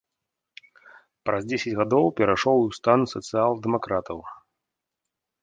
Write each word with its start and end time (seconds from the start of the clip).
Праз 1.29 1.43
дзесяць 1.49 1.73
гадоў 1.81 2.05
перайшоў 2.21 2.57
у 2.69 2.73
стан 2.79 2.99
сацыял-дэмакратаў. 3.13 4.19